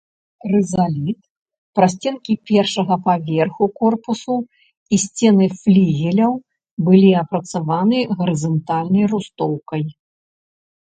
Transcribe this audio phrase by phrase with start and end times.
[0.51, 1.17] Рызаліт,
[1.79, 4.37] прасценкі першага паверху корпусу
[4.97, 6.33] і сцены флігеляў
[6.87, 9.83] былі апрацаваны гарызантальнай рустоўкай.